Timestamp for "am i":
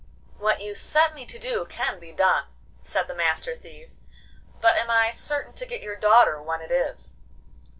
4.75-5.11